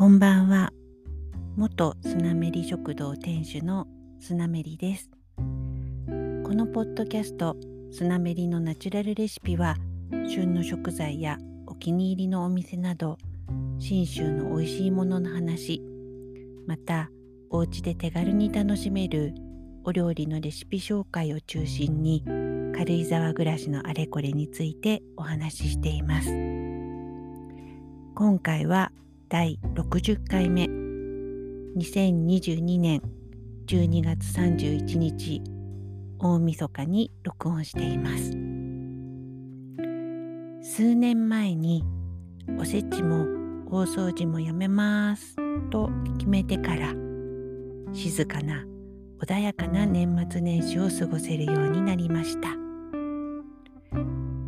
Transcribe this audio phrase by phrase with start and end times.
[0.00, 0.72] こんばんは。
[1.56, 3.86] 元スナメリ食堂店主の
[4.18, 5.10] スナメリです。
[5.26, 5.34] こ
[6.54, 7.54] のポッドキャスト
[7.92, 9.76] スナメリのナチュラルレシピは
[10.26, 11.36] 旬の食材や
[11.66, 13.18] お気に入りのお店など
[13.78, 15.82] 信州の美味しいものの話
[16.66, 17.10] また
[17.50, 19.34] お家で手軽に楽しめる
[19.84, 22.24] お料理のレシピ紹介を中心に
[22.74, 26.30] 軽井沢暮らしのあれこれについてお話ししています。
[28.14, 28.92] 今回は
[29.30, 30.64] 第60回目。
[31.76, 33.00] 2022年
[33.68, 35.40] 12月31日
[36.18, 38.32] 大晦日に録音しています。
[40.68, 41.84] 数年前に
[42.58, 43.28] おせちも
[43.70, 45.36] 大掃除もやめます
[45.70, 46.92] と決めてから
[47.92, 48.64] 静かな
[49.24, 52.48] 穏やかな年末年始を過ごせるようになりました。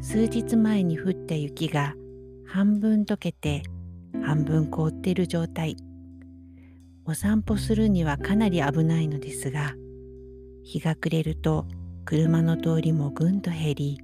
[0.00, 1.96] 数日前に降った雪が
[2.46, 3.64] 半分溶けて
[4.28, 5.74] 半分凍っている状態。
[7.06, 9.74] お散歩するにはかなり危ないのですが
[10.62, 11.66] 日が暮れると
[12.04, 13.98] 車の通りもぐんと減り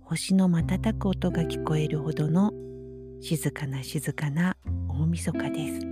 [0.00, 2.50] 星の瞬く音が聞こえるほどの
[3.20, 4.56] 静かな静かな
[4.88, 5.86] 大晦日です。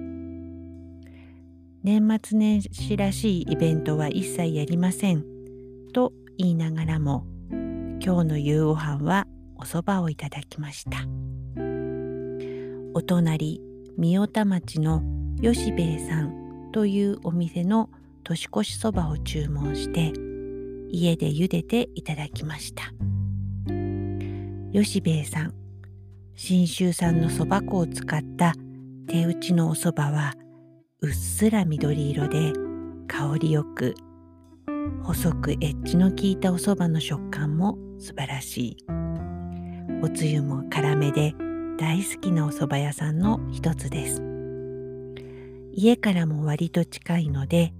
[1.85, 5.25] 年末年始らしいイベントは一切やりません。
[5.93, 7.25] と言いながらも
[8.05, 11.07] 今日の夕ご飯はお蕎麦をいただきました。
[12.95, 13.61] お隣
[13.97, 15.03] 三代田町の
[15.43, 17.91] 吉兵衛さんというお店の
[18.25, 20.13] 年越しそばを注文して
[20.91, 22.93] 家で茹でていただきました。
[24.73, 25.55] 吉兵衛さん
[26.35, 28.55] 信州産のそば粉を使った
[29.09, 30.35] 手打ちのおそばは
[31.01, 32.53] うっすら緑色で
[33.07, 33.95] 香りよく
[35.03, 38.77] 細くエッジの効いたおそばの食感も素晴らしい。
[40.01, 41.35] おつゆも辛めで
[41.79, 44.21] 大好きなお蕎麦屋さんの一つです。
[45.73, 47.73] 家からも割と近いので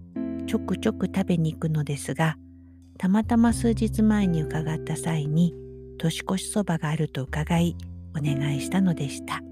[0.47, 2.37] ちょくちょく食べに行くのですが
[2.97, 5.53] たまたま数日前に伺った際に
[5.99, 7.77] 年越しそばがあると伺い
[8.17, 9.43] お願いしたのでした。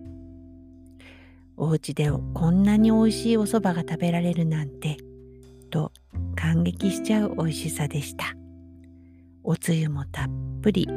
[1.57, 4.97] お家でこんなに美味しいお蕎麦が食べられるなんて
[5.71, 5.91] と
[6.37, 8.35] 感激しちゃう美味しさでした。
[9.43, 10.29] おつゆもたっ
[10.63, 10.89] ぷり。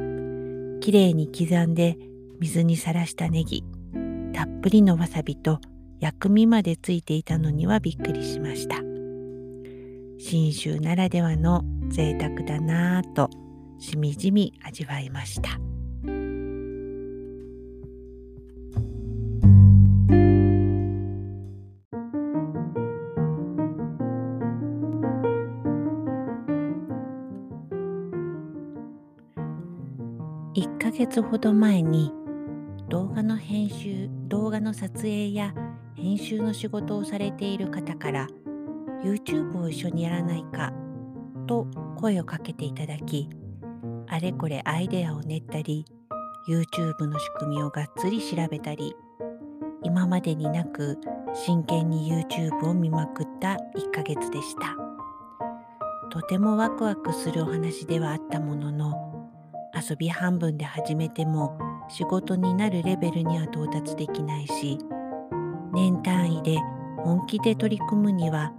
[0.81, 1.98] きれいに刻んで
[2.40, 3.64] 水にさらしたネギ
[4.34, 5.60] たっぷりのわさびと
[6.00, 8.78] 薬味までついていたのにはびっくりしました。
[10.18, 13.30] 信州ならではの贅沢だなぁと
[13.80, 15.60] しみじみ味わいました。
[30.56, 32.12] 1ヶ月ほど前に
[32.90, 35.54] 動画の編集動画の撮影や
[35.96, 38.28] 編集の仕事をされている方から
[39.04, 40.74] YouTube を一緒にやらないか
[41.48, 41.68] と
[41.98, 43.30] 声をかけていただき
[44.08, 45.86] あれこれアイデアを練ったり
[46.48, 48.96] YouTube の仕組みをがっつり調べたり
[49.84, 50.98] 今までになく
[51.34, 54.76] 真剣に YouTube を見まくった1ヶ月でした。
[56.10, 59.30] とてもワクワクするお話ではあったものの
[59.76, 64.78] 遊び半分で始めても仕事になるレベルには到達できないし
[65.74, 66.58] 年単位で
[66.98, 68.54] 本気で取り組むには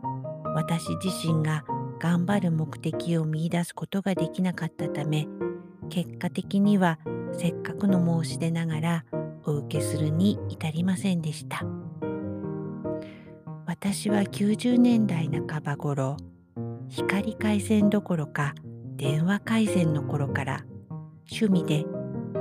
[0.54, 1.64] 私自身が
[1.98, 5.28] 頑張る目的を見いだすことができなかったため
[5.88, 6.98] 結果的には
[7.32, 9.04] せっかくの申し出ながら
[9.44, 11.64] お受けするに至りませんでした。
[13.70, 16.16] 私は90年代半ば頃
[16.88, 18.52] 光回線どころか
[18.96, 20.64] 電話回線の頃から
[21.30, 21.86] 趣味で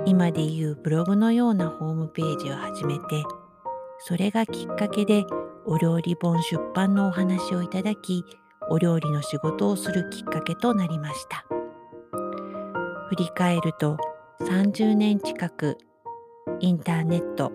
[0.06, 3.24] 今でいうブログのようなホームページを始めて
[4.00, 5.26] それがきっかけで
[5.66, 8.24] お料理本出版のお話をいただき
[8.70, 11.46] お料理の仕事をするきっかけとなりました。
[13.10, 13.98] 振り返ると
[14.42, 15.78] 30年近く
[16.60, 17.51] インターネット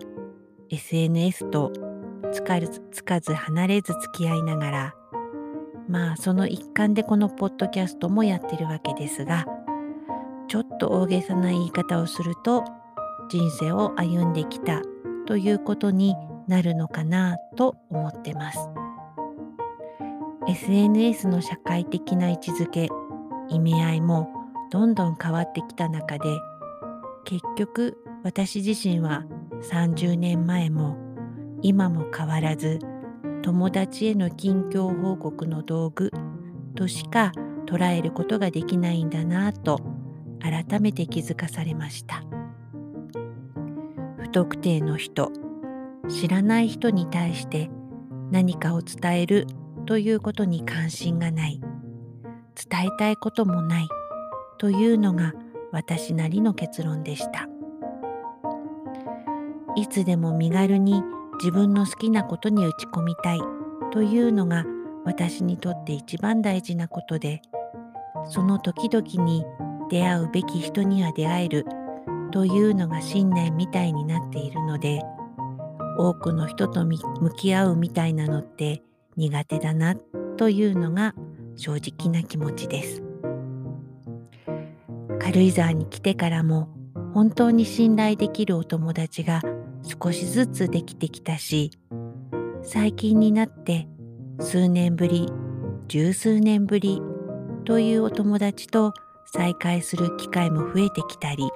[0.69, 1.71] SNS と
[2.33, 4.95] つかずつかず離れず付き合いながら
[5.87, 9.45] まあその一環でこのポッドキャストもやってるわけですが
[10.47, 12.63] ちょっと大げさな言い方をすると
[13.29, 14.81] 人生を歩んできた
[15.25, 16.15] ということに
[16.47, 18.59] なるのかなと思ってます。
[20.47, 22.89] SNS の社会的な位置づけ
[23.49, 24.29] 意味合いも
[24.71, 26.25] どんどん変わってきた中で
[27.23, 29.25] 結局私自身は
[29.71, 30.97] 30年前も
[31.63, 32.79] 今も変わらず
[33.41, 36.11] 友達への近況報告の道具
[36.75, 37.31] としか
[37.65, 39.79] 捉えることができないんだなぁと
[40.45, 42.23] 改めて気づかされました。
[44.17, 45.31] 不特定の人
[46.07, 47.69] 知らない人に対して
[48.31, 49.47] 何かを伝える
[49.85, 51.61] ということに関心がない
[52.69, 53.87] 伝えたいこともない
[54.57, 55.33] というのが
[55.71, 57.47] 私なりの結論でした。
[59.75, 61.03] いつでも身軽に
[61.39, 63.41] 自分の好きなことに打ち込みたい
[63.91, 64.65] というのが
[65.03, 67.41] 私にとって一番大事なことで
[68.25, 69.45] その時々に
[69.89, 71.65] 出会うべき人には出会える
[72.31, 75.01] というのが信念みたいになっているので
[75.97, 76.97] 多くの人と向
[77.37, 78.83] き合うみたいなのって
[79.15, 79.95] 苦手だな
[80.37, 81.13] というのが
[81.55, 83.01] 正直な気持ちです。
[85.19, 86.69] 軽井沢に来てからも
[87.13, 89.41] 本当に信頼できるお友達が
[90.01, 91.71] 少しずつできてきたし
[92.61, 93.87] 最近になって
[94.39, 95.27] 数年ぶり
[95.87, 97.01] 十数年ぶり
[97.63, 98.93] というお友達と
[99.35, 101.49] 再会する機会も増えてきたり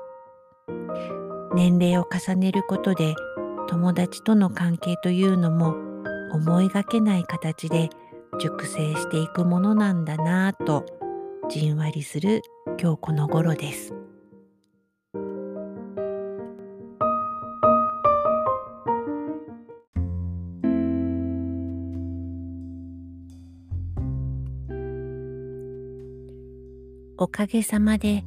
[1.56, 3.16] 年齢を重ねることで
[3.70, 5.76] 友達との関係というのも
[6.34, 7.90] 思いがけない形で
[8.40, 10.86] 熟成していくものなんだなぁと
[11.50, 12.42] じんわりする
[12.80, 13.99] 今日この頃です。
[27.22, 28.24] おかげさまで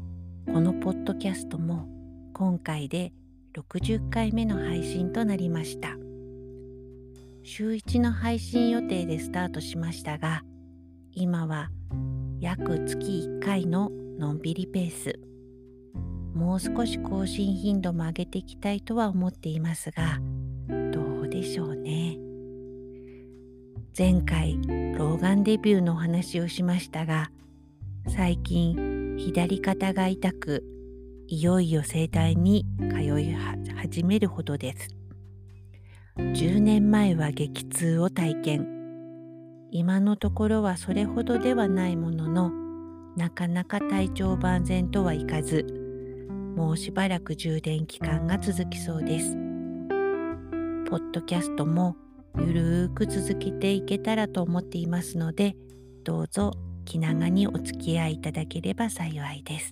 [0.52, 1.88] このポッドキャストも
[2.34, 3.14] 今回で
[3.54, 5.96] 60回目の配信となりました。
[7.42, 10.42] 週1の配信予定でスタートしましたが、
[11.10, 11.70] 今は
[12.38, 15.18] 約月1回ののんびりペース。
[16.34, 20.18] もう少し更新頻度も上げていきたいとは思っていますが、
[20.92, 22.18] どうでしょうね。
[23.96, 24.58] 前回、
[24.98, 27.30] 老眼デビューのお話をしましたが、
[28.14, 30.62] 最近左肩が痛く
[31.28, 33.34] いよいよ整体に通い
[33.74, 34.90] 始めるほどです。
[36.18, 38.68] 10年前は激痛を体験。
[39.70, 42.52] 今のところはそれほどではないものの
[43.16, 45.64] なかなか体調万全とはいかず
[46.54, 49.32] もうしばらく充電期間が続きそうです。
[50.90, 51.96] ポッドキャストも
[52.36, 55.56] ゆるーく続けていけたらと思っていますので
[56.04, 56.52] どうぞ
[56.84, 59.70] 気長にお付き合いいただければ幸いです。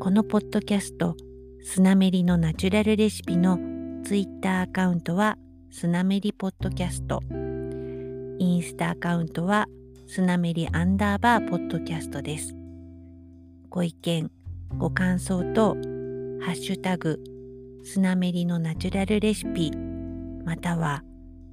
[0.00, 1.16] このポッドキャスト、
[1.62, 3.58] スナメリのナチュラルレシピの
[4.04, 5.36] ツイッターアカウントは
[5.70, 7.20] スナメリポッドキャスト。
[8.38, 9.66] インスタアカウントは
[10.06, 12.56] スナメリアンダーバーポッドキャストです。
[13.68, 14.30] ご意見、
[14.76, 15.74] ご感想と、
[16.40, 17.22] ハッシュタグ、
[17.84, 19.70] スナメリのナチュラルレシピ、
[20.44, 21.04] または、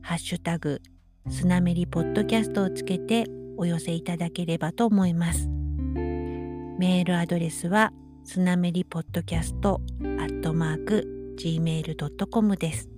[0.02, 0.82] ハッシュタグ、
[1.30, 3.26] スナメリポッドキャストをつけて
[3.58, 5.48] お寄せいただければと思います。
[5.48, 7.92] メールアドレスは
[8.24, 12.90] スナメリポッドキャストアットマーク gmail.com です。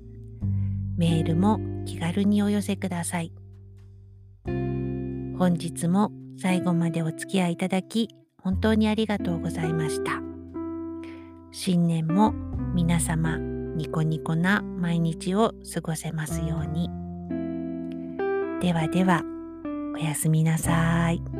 [0.98, 3.31] メールも気軽にお寄せください。
[4.46, 8.10] 本日も最後までお付き合いいただき
[8.42, 10.22] 本当にありがとうございました。
[11.52, 12.34] 新年も
[12.76, 16.99] 皆様ニコニコな毎日を過ごせますように。
[18.61, 19.23] ではでは、
[19.95, 21.38] おやすみなさい。